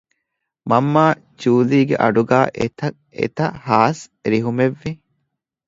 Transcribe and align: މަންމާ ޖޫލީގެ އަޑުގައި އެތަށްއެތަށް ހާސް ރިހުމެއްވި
މަންމާ 0.69 1.05
ޖޫލީގެ 1.41 1.95
އަޑުގައި 2.01 2.49
އެތަށްއެތަށް 2.57 3.55
ހާސް 3.65 4.03
ރިހުމެއްވި 4.31 4.91